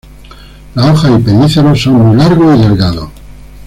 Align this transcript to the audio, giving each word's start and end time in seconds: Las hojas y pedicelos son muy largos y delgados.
Las 0.73 0.87
hojas 0.87 1.11
y 1.19 1.21
pedicelos 1.21 1.79
son 1.79 1.93
muy 1.93 2.17
largos 2.17 2.57
y 2.57 2.61
delgados. 2.63 3.11